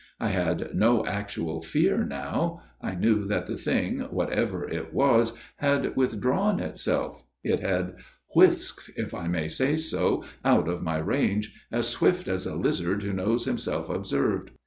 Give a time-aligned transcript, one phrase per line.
[0.19, 5.95] I had no actual fear now; I knew that the thing, whatever it was, had
[5.95, 7.97] withdrawn itself it had
[8.33, 13.03] whisked, if I may say so, out of my range, as swift as a lizard
[13.03, 14.49] who knows himself observed.